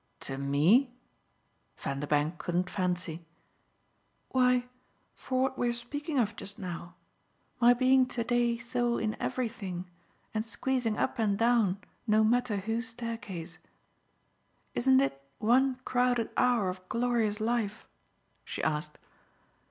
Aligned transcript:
"To 0.21 0.35
me?" 0.39 0.95
Vanderbank 1.77 2.39
couldn't 2.39 2.71
fancy! 2.71 3.23
"Why, 4.29 4.65
for 5.13 5.43
what 5.43 5.59
we 5.59 5.67
were 5.67 5.73
speaking 5.73 6.17
of 6.17 6.35
just 6.35 6.57
now 6.57 6.95
my 7.59 7.75
being 7.75 8.07
to 8.07 8.23
day 8.23 8.57
so 8.57 8.97
in 8.97 9.15
everything 9.21 9.85
and 10.33 10.43
squeezing 10.43 10.97
up 10.97 11.19
and 11.19 11.37
down 11.37 11.81
no 12.07 12.23
matter 12.23 12.57
whose 12.57 12.87
staircase. 12.89 13.59
Isn't 14.73 15.01
it 15.01 15.21
one 15.37 15.75
crowded 15.85 16.31
hour 16.35 16.67
of 16.67 16.89
glorious 16.89 17.39
life?" 17.39 17.87
she 18.43 18.63
asked. 18.63 18.97